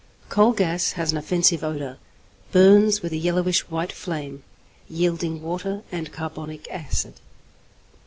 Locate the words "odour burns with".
1.63-3.11